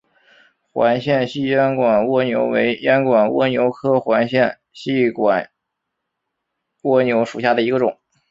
[0.73, 5.51] 环线细烟管蜗牛为烟管蜗牛科环线细烟管
[6.81, 7.99] 蜗牛属下的一个种。